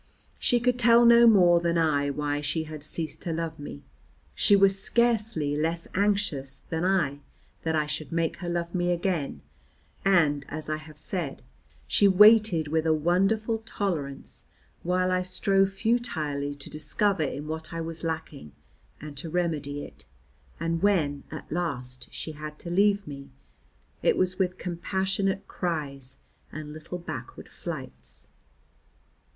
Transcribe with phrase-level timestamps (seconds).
[0.39, 3.83] She could tell no more than I why she had ceased to love me;
[4.33, 7.19] she was scarcely less anxious than I
[7.61, 9.41] that I should make her love me again,
[10.03, 11.43] and, as I have said,
[11.87, 14.43] she waited with a wonderful tolerance
[14.81, 18.53] while I strove futilely to discover in what I was lacking
[18.99, 20.05] and to remedy it.
[20.59, 23.29] And when, at last, she had to leave me,
[24.01, 26.17] it was with compassionate cries
[26.51, 28.25] and little backward flights.